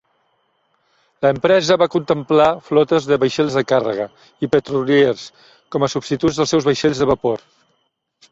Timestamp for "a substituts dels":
5.89-6.55